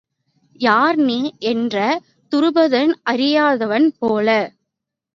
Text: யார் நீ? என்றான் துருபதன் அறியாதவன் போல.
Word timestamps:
யார் 0.59 0.97
நீ? 0.99 1.17
என்றான் 1.43 2.01
துருபதன் 2.31 2.93
அறியாதவன் 3.03 3.89
போல. 3.99 4.27